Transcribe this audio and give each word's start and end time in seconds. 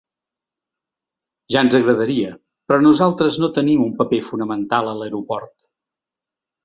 Ja 1.55 1.61
ens 1.65 1.77
agradaria, 1.81 2.31
però 2.71 2.79
nosaltres 2.85 3.39
no 3.43 3.51
tenim 3.59 3.87
un 3.89 3.95
paper 4.01 4.23
fonamental 4.31 4.91
a 4.95 5.01
l’aeroport. 5.01 5.71